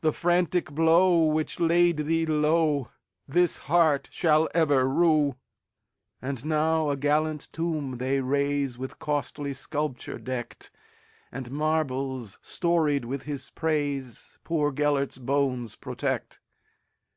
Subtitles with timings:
[0.00, 7.98] The frantic blow which laid thee lowThis heart shall ever rue."And now a gallant tomb
[7.98, 10.70] they raise, With costly sculpture decked;
[11.32, 16.38] And marbles storied with his praisePoor Gêlert's bones protect.